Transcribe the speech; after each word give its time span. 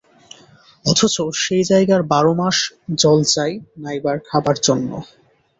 অথচ 0.85 1.15
সেই 1.41 1.63
জায়গার 1.63 2.01
বারমাস 2.11 2.57
জল 2.97 3.19
চাই 3.33 3.51
নাইবার-খাবার 3.77 4.55
জন্য। 4.63 4.89